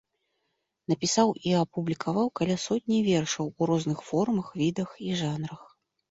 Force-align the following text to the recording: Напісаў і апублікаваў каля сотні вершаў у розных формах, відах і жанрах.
Напісаў 0.91 1.27
і 1.49 1.51
апублікаваў 1.63 2.27
каля 2.39 2.55
сотні 2.63 2.97
вершаў 3.09 3.51
у 3.51 3.63
розных 3.71 3.99
формах, 4.07 4.47
відах 4.63 4.97
і 5.09 5.11
жанрах. 5.21 5.61